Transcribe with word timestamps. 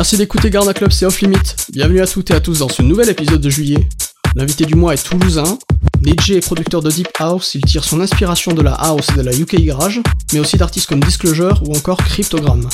Merci 0.00 0.16
d'écouter 0.16 0.48
Garna 0.48 0.72
Club, 0.72 0.92
c'est 0.92 1.04
Off 1.04 1.20
Limit. 1.20 1.36
Bienvenue 1.74 2.00
à 2.00 2.06
toutes 2.06 2.30
et 2.30 2.34
à 2.34 2.40
tous 2.40 2.60
dans 2.60 2.70
ce 2.70 2.80
nouvel 2.80 3.10
épisode 3.10 3.42
de 3.42 3.50
juillet. 3.50 3.86
L'invité 4.34 4.64
du 4.64 4.74
mois 4.74 4.94
est 4.94 5.06
toulousain. 5.06 5.58
DJ 6.02 6.30
et 6.30 6.40
producteur 6.40 6.80
de 6.80 6.90
Deep 6.90 7.08
House, 7.18 7.54
il 7.54 7.60
tire 7.66 7.84
son 7.84 8.00
inspiration 8.00 8.54
de 8.54 8.62
la 8.62 8.72
house 8.72 9.10
et 9.10 9.18
de 9.18 9.20
la 9.20 9.36
UK 9.36 9.56
Garage, 9.62 10.00
mais 10.32 10.38
aussi 10.38 10.56
d'artistes 10.56 10.88
comme 10.88 11.00
Disclosure 11.00 11.62
ou 11.66 11.76
encore 11.76 11.98
Cryptogram. 11.98 12.66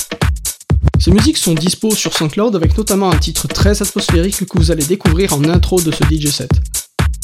Ces 1.00 1.10
musiques 1.10 1.38
sont 1.38 1.54
dispo 1.54 1.92
sur 1.96 2.14
SoundCloud 2.14 2.54
avec 2.54 2.78
notamment 2.78 3.10
un 3.10 3.18
titre 3.18 3.48
très 3.48 3.82
atmosphérique 3.82 4.46
que 4.46 4.56
vous 4.56 4.70
allez 4.70 4.84
découvrir 4.84 5.34
en 5.34 5.42
intro 5.46 5.80
de 5.80 5.90
ce 5.90 6.04
DJ 6.04 6.28
set. 6.28 6.52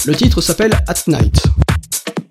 Le 0.05 0.17
titre 0.17 0.41
s'appelle 0.41 0.77
At 0.89 1.05
Night. 1.07 1.45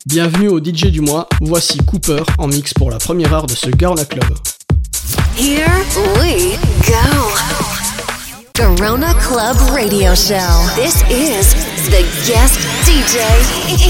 Bienvenue 0.06 0.50
au 0.50 0.60
DJ 0.60 0.88
du 0.88 1.00
mois, 1.00 1.30
voici 1.40 1.78
Cooper 1.78 2.24
en 2.38 2.48
mix 2.48 2.74
pour 2.74 2.92
la 2.92 2.98
première 2.98 3.34
heure 3.34 3.48
de 3.48 3.56
ce 3.56 3.70
Garna 3.70 4.04
Club. 4.04 4.28
Here 5.36 5.78
we 6.20 6.58
go. 6.88 7.32
Garona 8.54 9.14
Club 9.22 9.58
Radio 9.76 10.14
Show. 10.16 10.52
This 10.76 11.02
is 11.10 11.54
the 11.90 12.04
guest 12.28 12.60
DJ 12.86 13.18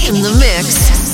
in 0.08 0.22
the 0.22 0.30
mix. 0.38 1.11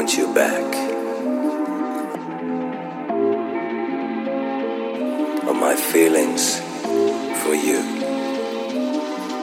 want 0.00 0.16
you 0.16 0.32
back. 0.32 0.72
But 5.44 5.52
my 5.52 5.76
feelings 5.76 6.58
for 7.42 7.54
you, 7.54 7.82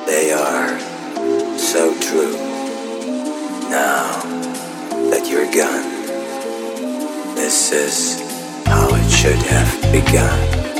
they 0.07 0.33
are 0.33 0.79
so 1.59 1.93
true. 1.99 2.33
Now 3.69 4.19
that 5.11 5.27
you're 5.29 5.51
gone, 5.51 7.35
this 7.35 7.71
is 7.71 8.19
how 8.65 8.87
it 8.89 9.09
should 9.11 9.43
have 9.53 9.91
begun. 9.91 10.76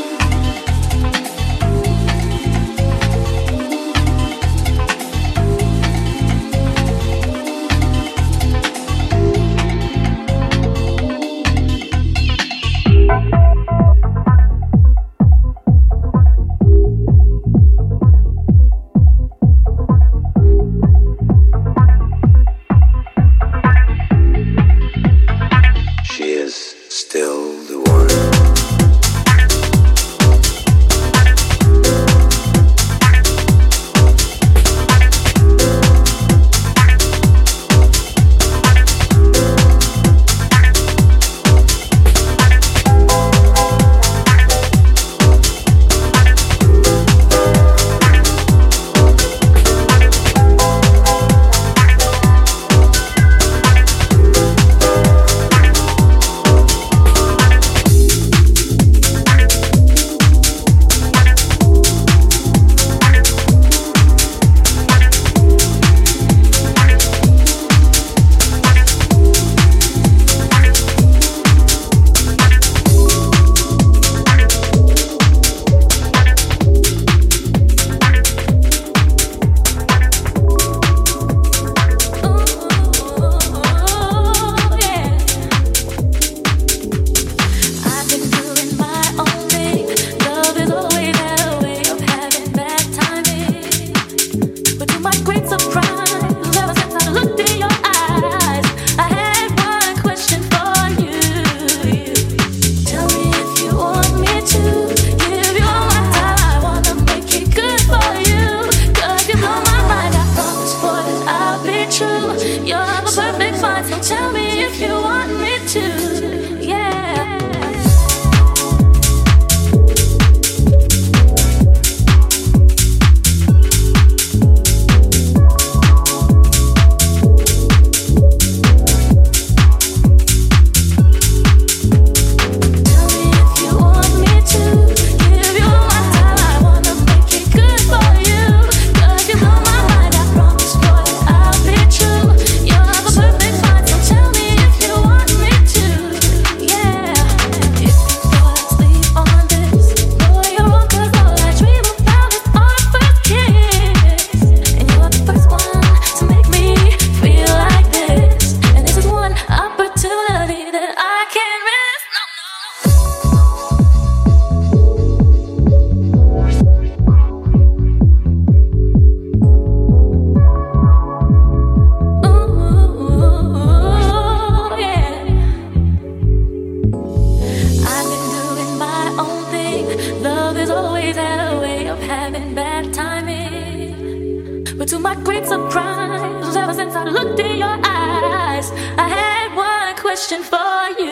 Love 180.21 180.57
is 180.57 180.69
always 180.69 181.15
had 181.15 181.53
a 181.53 181.59
way 181.59 181.87
of 181.87 181.99
having 181.99 182.53
bad 182.53 182.93
timing. 182.93 184.65
But 184.77 184.87
to 184.89 184.99
my 184.99 185.15
great 185.15 185.45
surprise, 185.45 186.55
ever 186.55 186.73
since 186.73 186.95
I 186.95 187.05
looked 187.05 187.39
in 187.39 187.57
your 187.57 187.79
eyes, 187.83 188.71
I 188.97 189.07
had 189.07 189.55
one 189.55 189.95
question 189.95 190.43
for 190.43 190.89
you. 190.99 191.07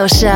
Radio 0.07 0.36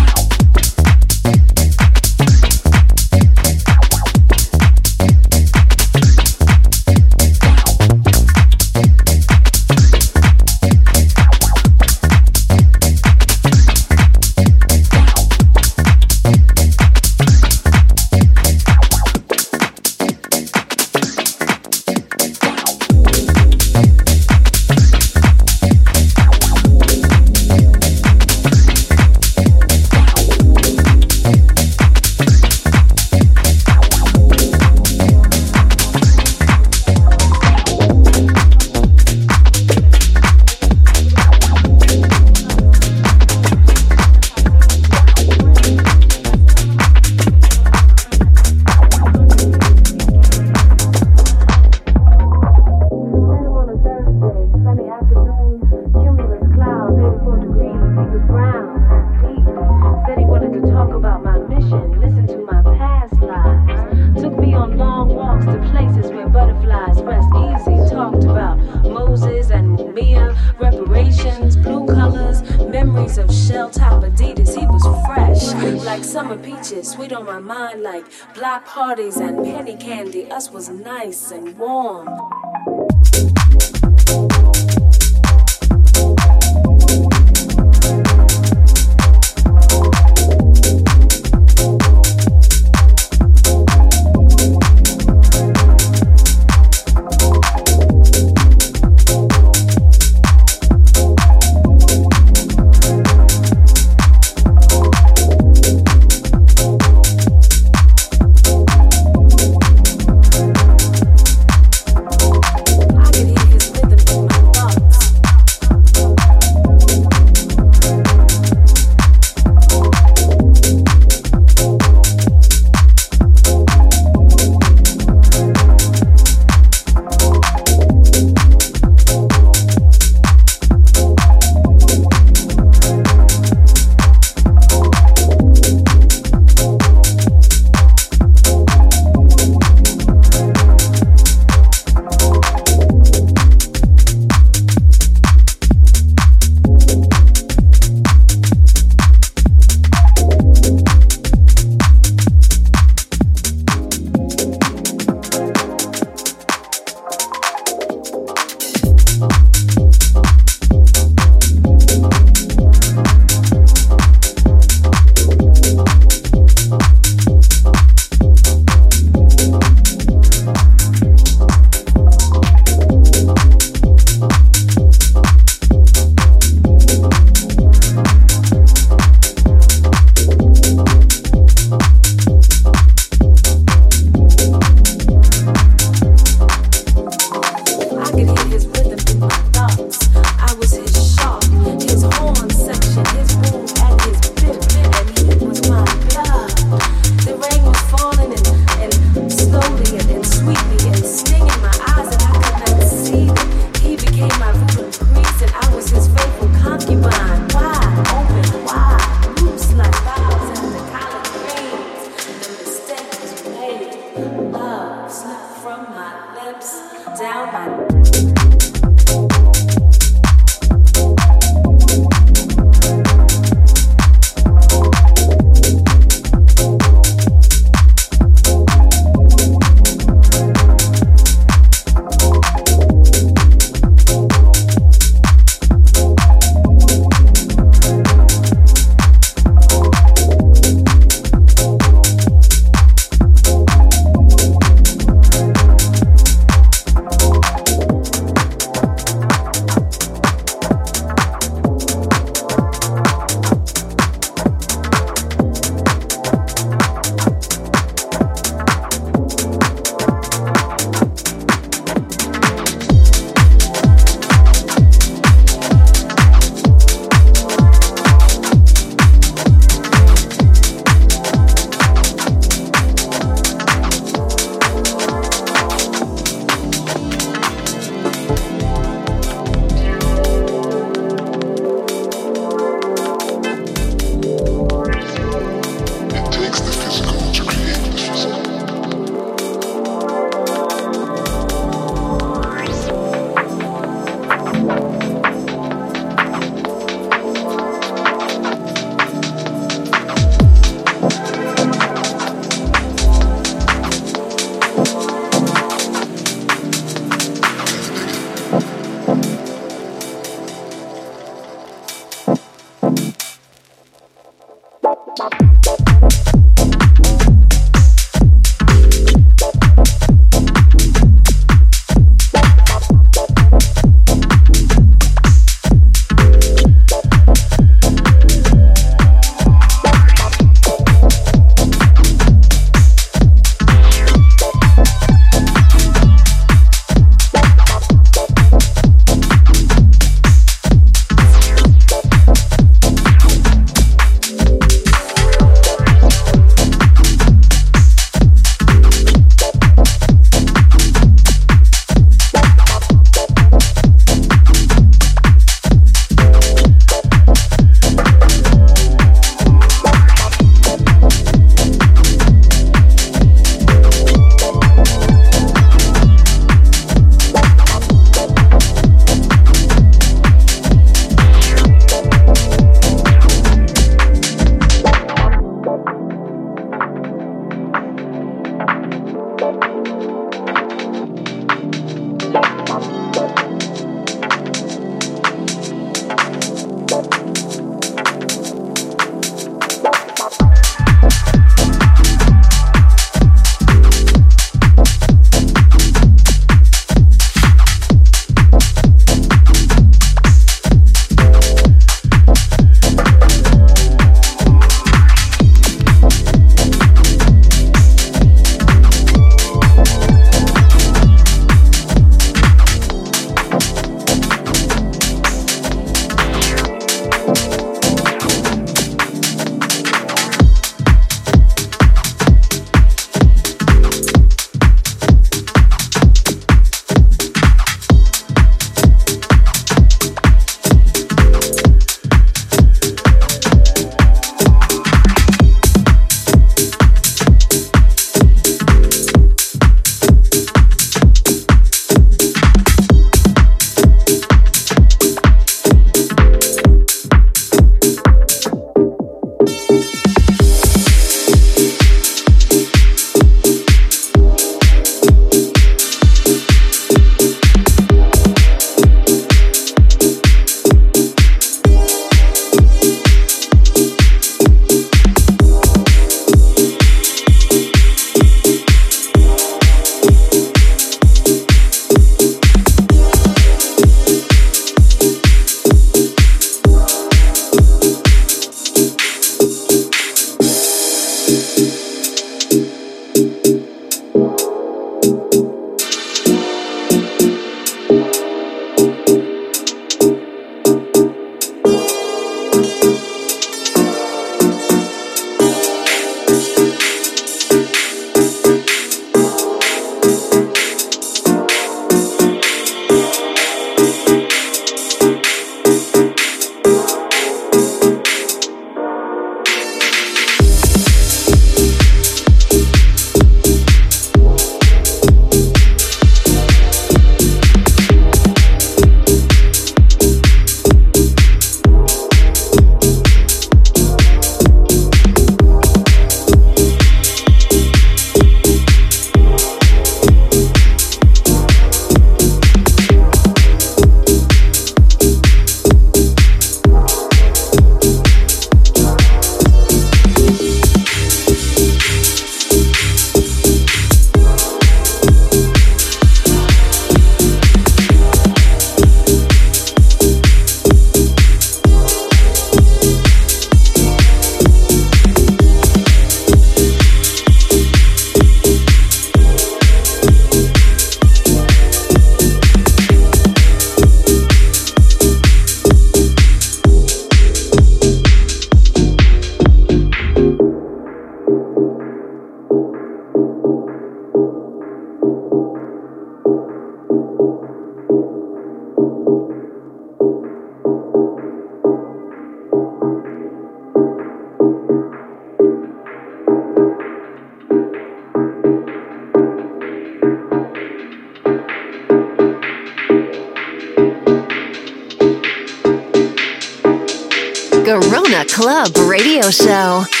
Show. 599.61 600.00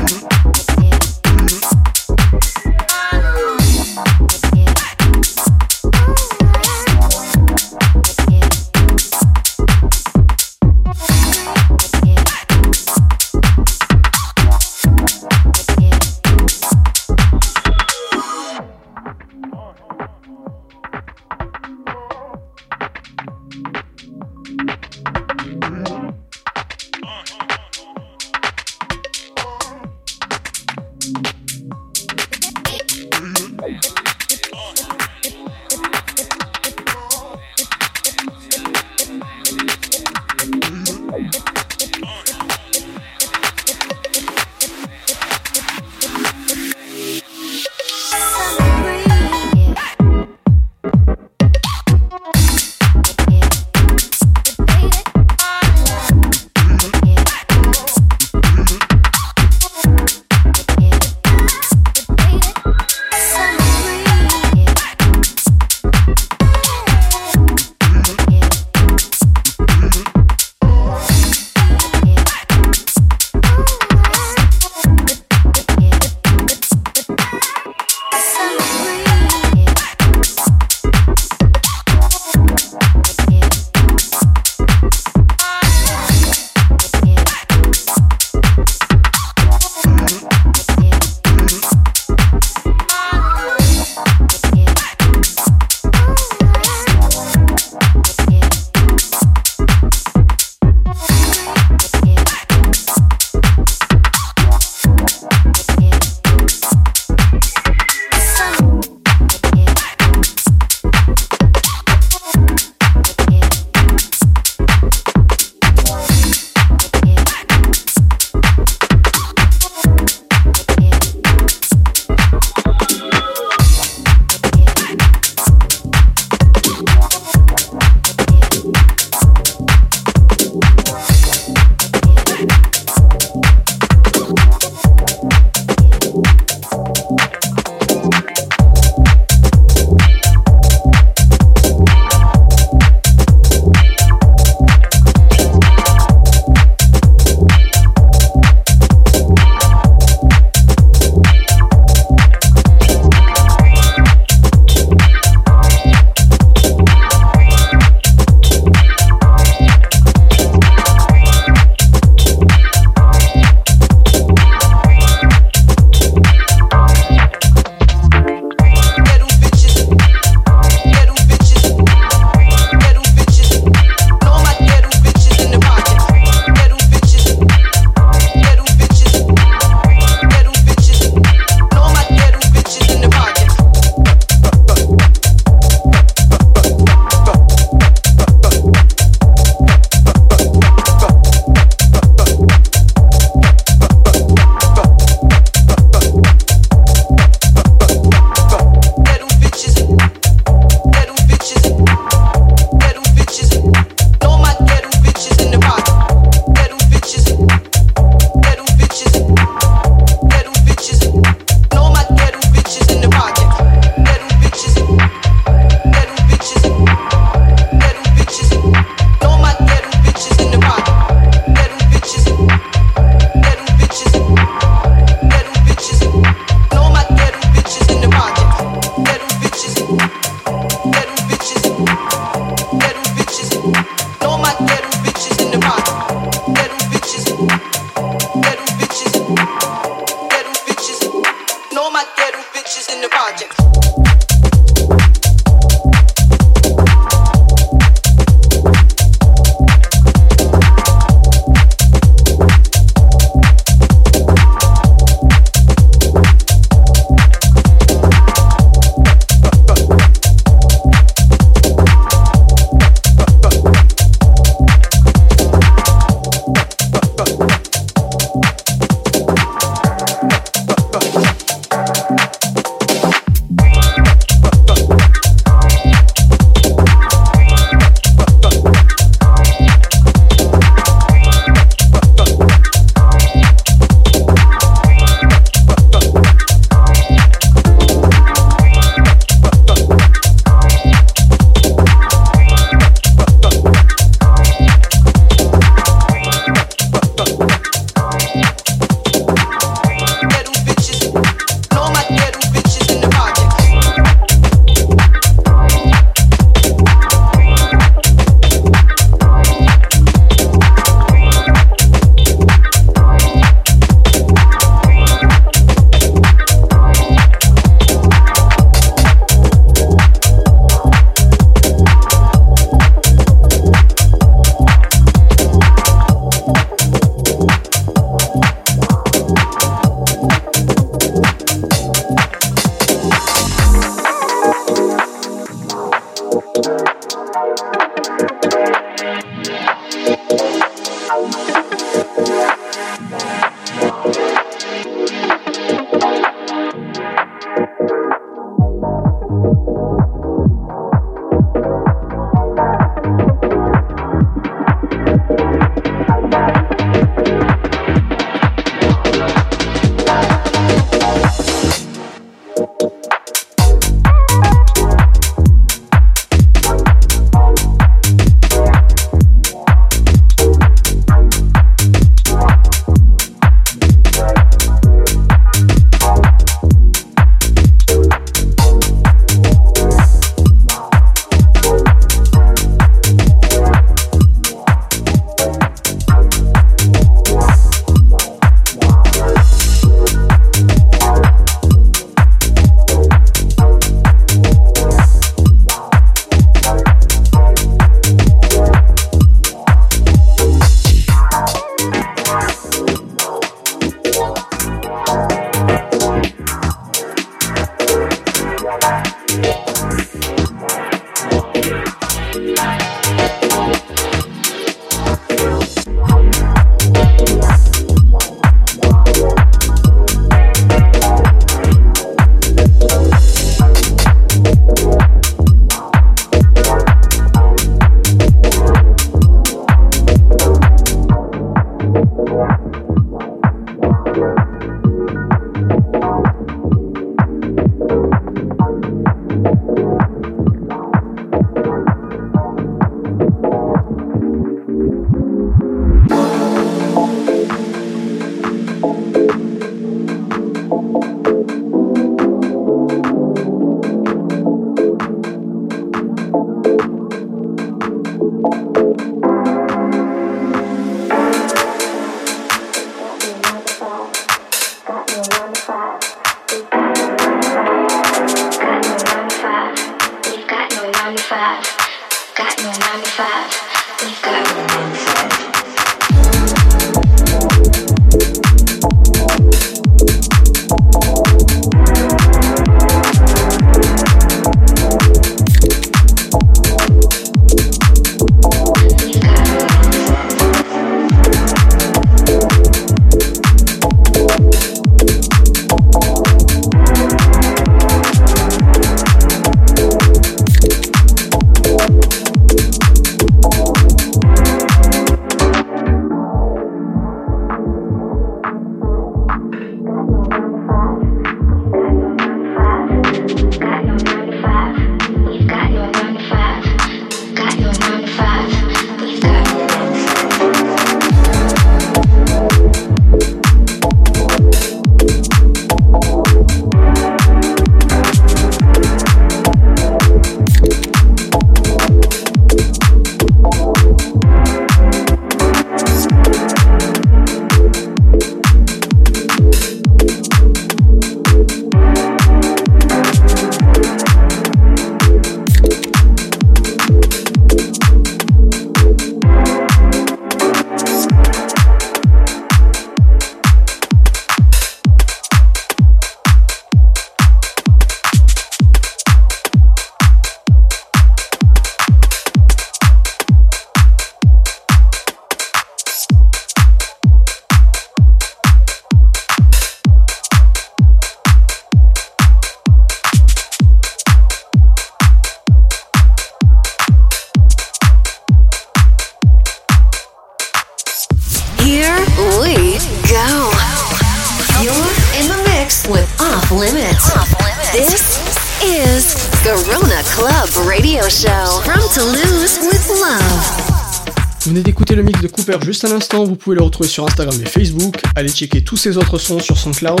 Juste 595.70 595.84
à 595.84 595.88
l'instant, 595.88 596.24
vous 596.24 596.34
pouvez 596.34 596.56
le 596.56 596.64
retrouver 596.64 596.88
sur 596.88 597.06
Instagram 597.06 597.40
et 597.40 597.44
Facebook, 597.44 597.94
allez 598.16 598.28
checker 598.28 598.64
tous 598.64 598.76
ces 598.76 598.96
autres 598.96 599.18
sons 599.18 599.38
sur 599.38 599.56
SoundCloud. 599.56 600.00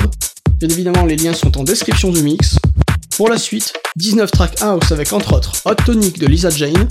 Bien 0.58 0.68
évidemment, 0.68 1.06
les 1.06 1.14
liens 1.14 1.32
sont 1.32 1.56
en 1.58 1.62
description 1.62 2.10
du 2.10 2.24
mix. 2.24 2.56
Pour 3.16 3.28
la 3.28 3.38
suite, 3.38 3.72
19 3.94 4.32
tracks 4.32 4.60
house 4.62 4.90
avec 4.90 5.12
entre 5.12 5.32
autres 5.32 5.52
Hot 5.66 5.76
Tonic 5.76 6.18
de 6.18 6.26
Lisa 6.26 6.50
Jane, 6.50 6.88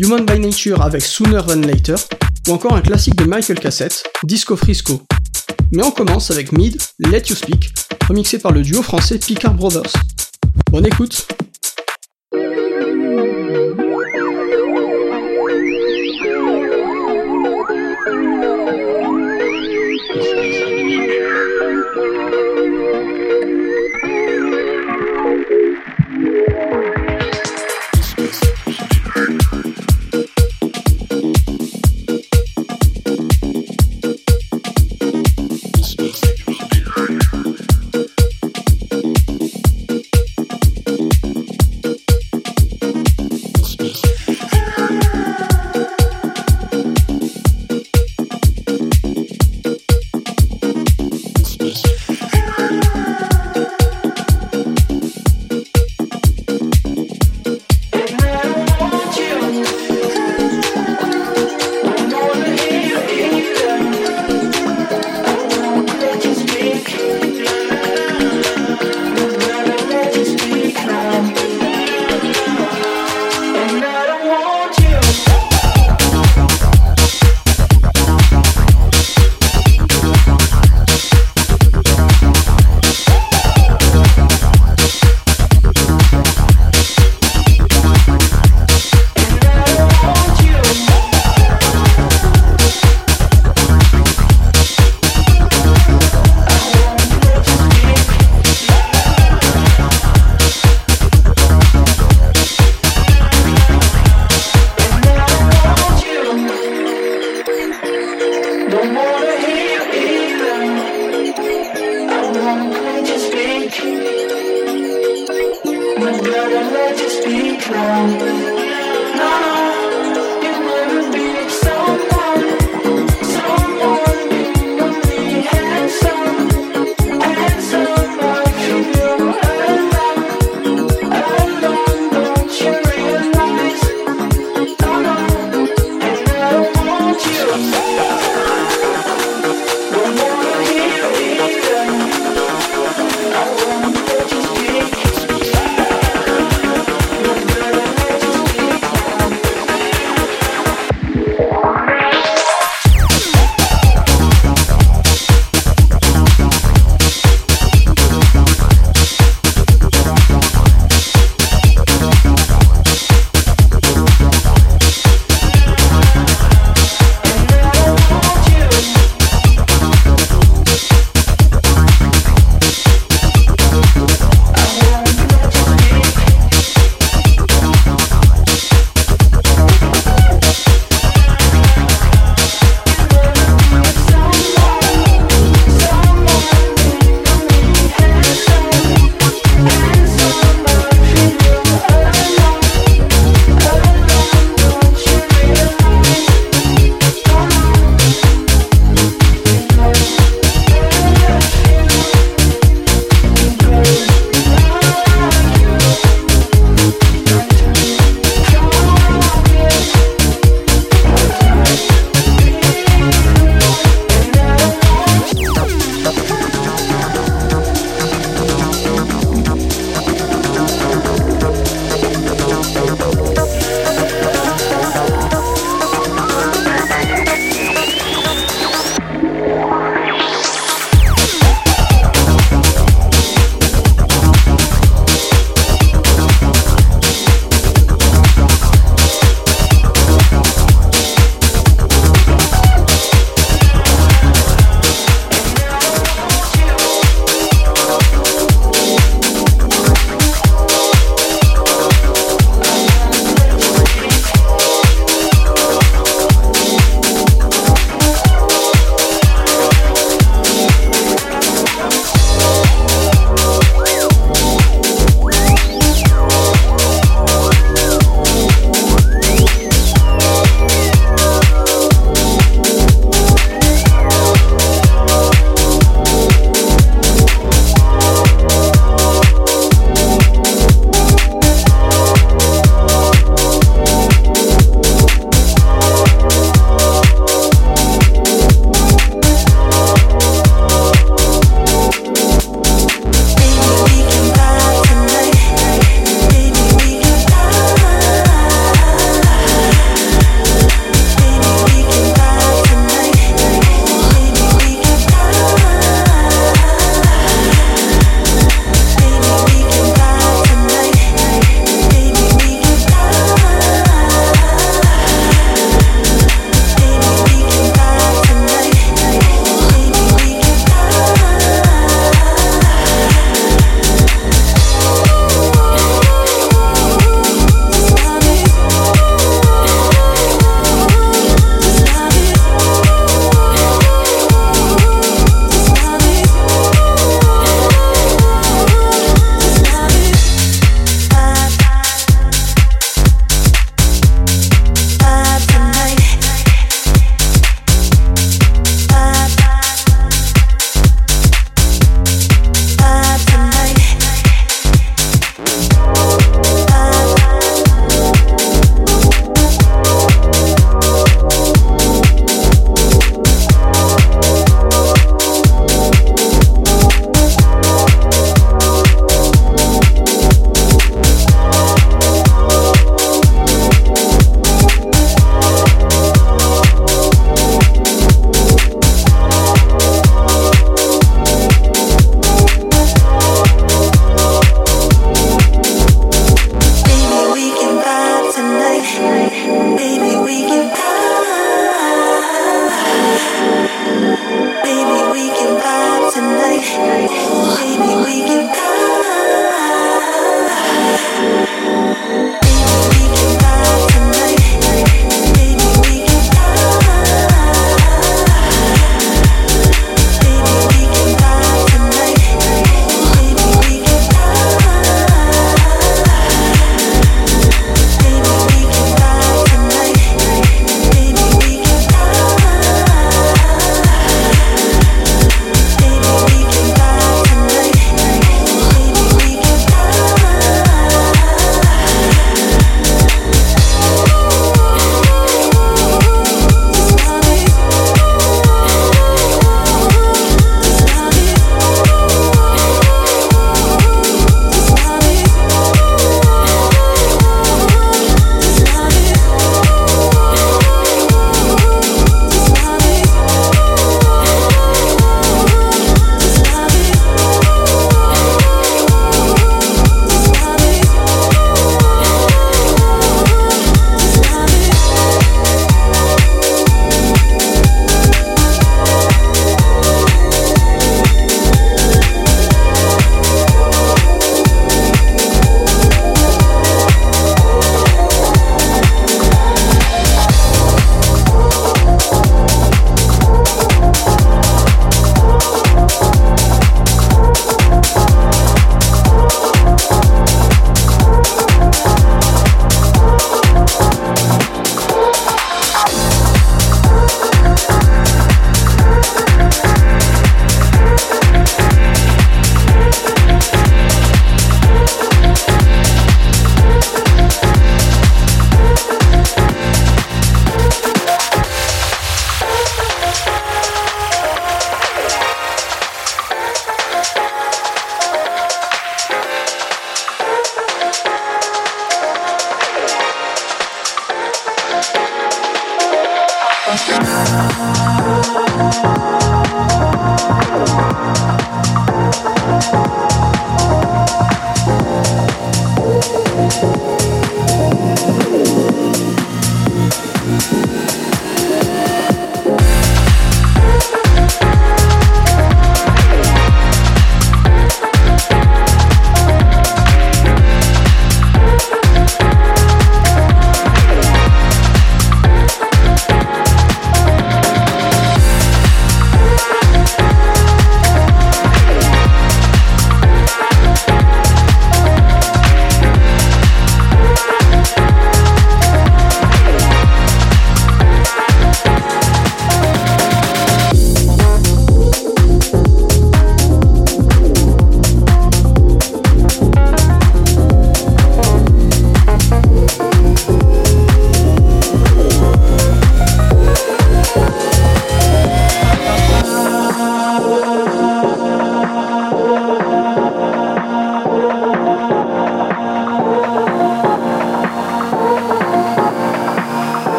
Human 0.00 0.26
by 0.26 0.40
Nature 0.40 0.82
avec 0.82 1.02
Sooner 1.02 1.40
Than 1.46 1.60
Later, 1.60 1.94
ou 2.48 2.50
encore 2.50 2.74
un 2.74 2.80
classique 2.80 3.14
de 3.14 3.22
Michael 3.26 3.60
Cassette, 3.60 4.02
Disco 4.24 4.56
Frisco. 4.56 5.02
Mais 5.70 5.84
on 5.84 5.92
commence 5.92 6.32
avec 6.32 6.50
Mid, 6.50 6.82
Let 6.98 7.22
You 7.28 7.36
Speak, 7.36 7.72
remixé 8.08 8.40
par 8.40 8.50
le 8.50 8.62
duo 8.62 8.82
français 8.82 9.18
Picard 9.18 9.54
Brothers. 9.54 9.92
Bonne 10.72 10.86
écoute 10.86 11.25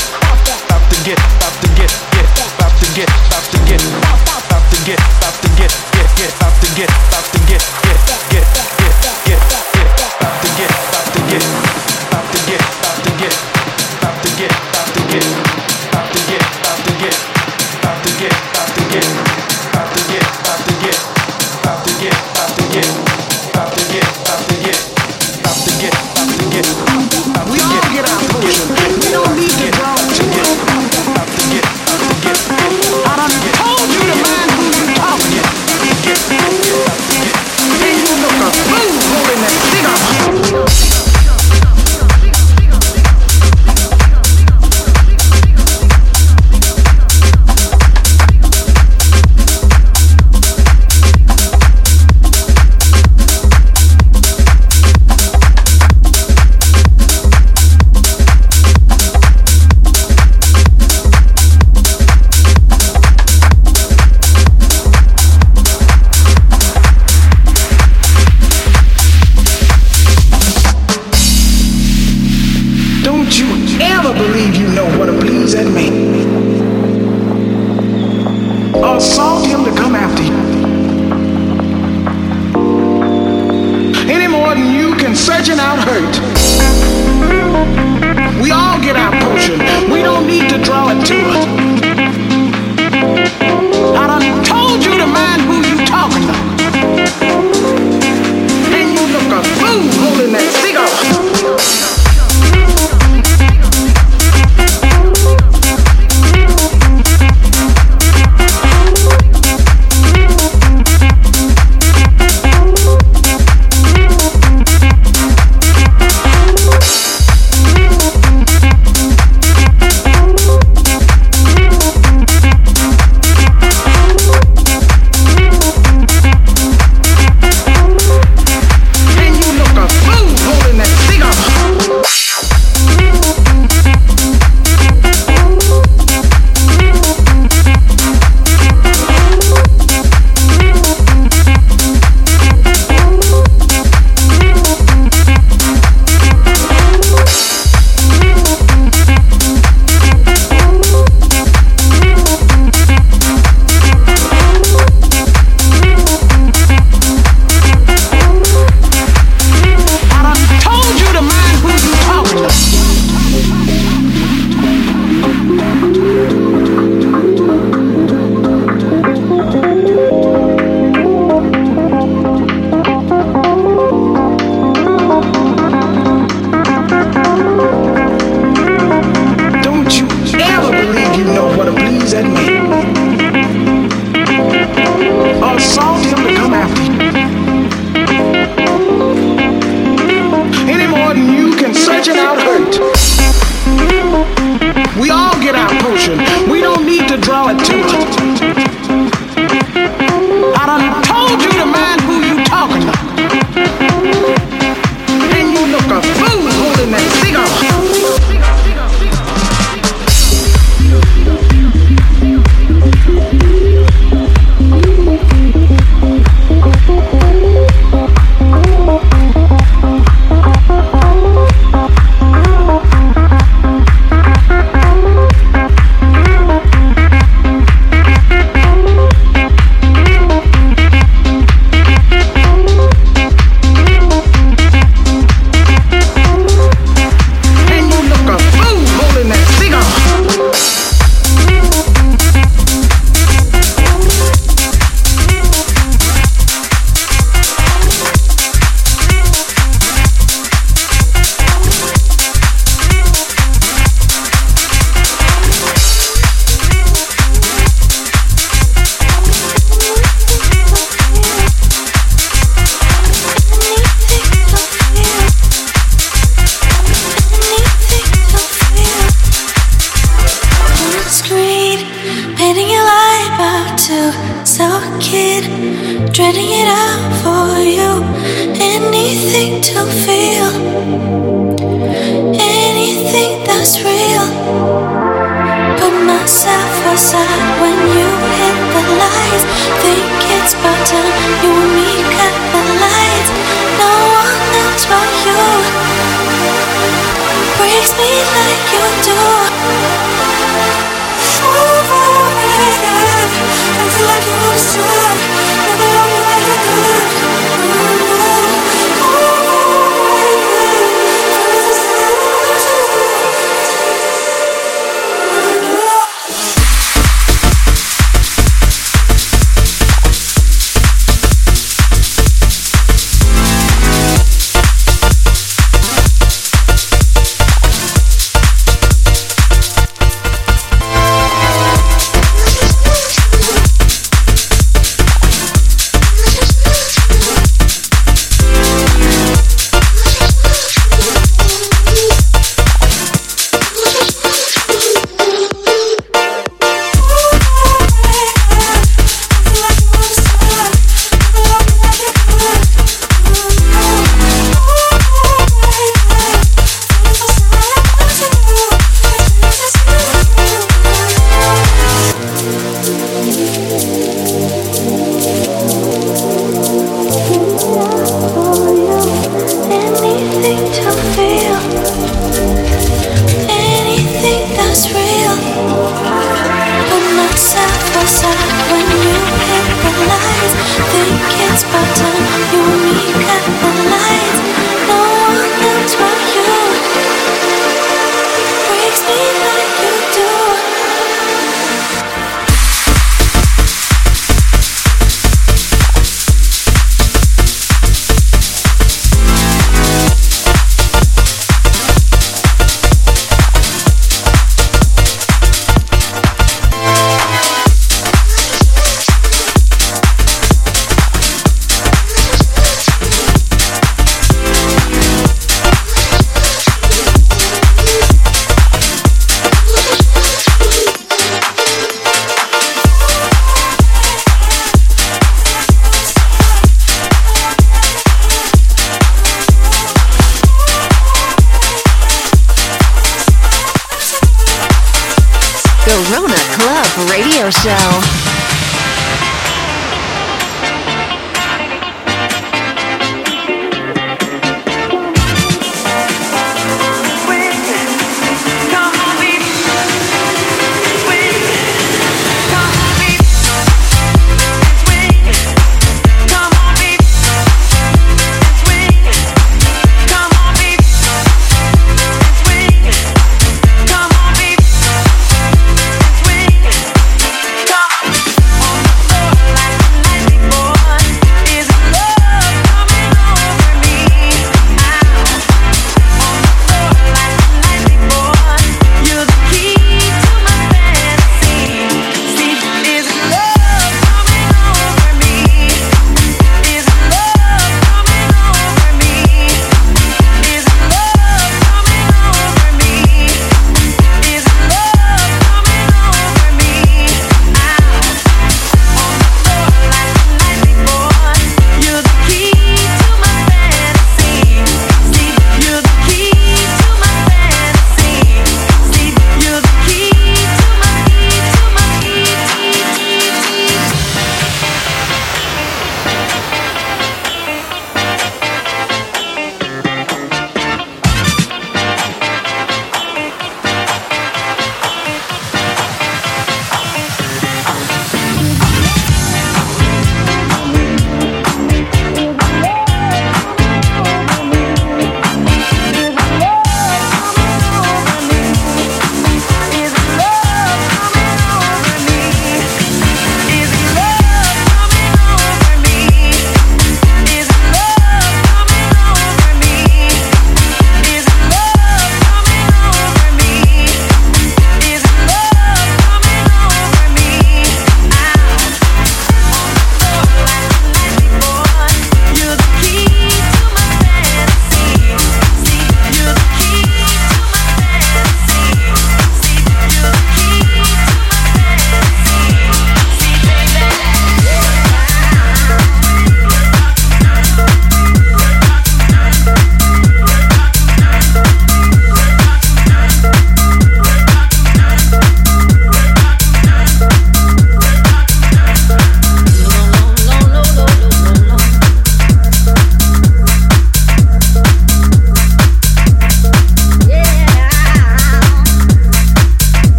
get, 0.00 0.56
about 0.66 0.90
to 0.90 0.96
get, 1.04 1.18
about 1.36 1.60
to 1.60 1.68
get, 1.76 1.90
about 2.56 2.78
to 2.78 2.86
get, 2.94 3.08
about 3.08 3.44
to 3.50 3.58
get, 3.66 3.80
about 3.80 4.70
to 4.70 4.78
get, 4.84 5.00
about 5.00 5.42
to 5.42 5.48
get, 5.56 5.72
about 5.72 6.60
to 6.60 6.74
get, 6.76 6.88
about 6.88 7.24
to 7.24 7.38
get. 7.38 7.39